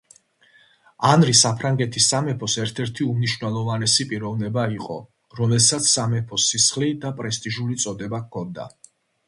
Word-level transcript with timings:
ანრი 1.09 1.33
საფრანგეთის 1.39 2.07
სამეფოს 2.13 2.55
ერთ-ერთი 2.63 3.07
უმნიშვნელოვანესი 3.11 4.07
პიროვნება 4.13 4.65
იყო, 4.79 4.97
რომელსაც 5.43 5.93
სამეფო 5.93 6.43
სისხლი 6.49 6.93
და 7.07 7.15
პრესტიჟული 7.23 7.81
წოდება 7.87 8.25
ჰქონდა. 8.27 8.71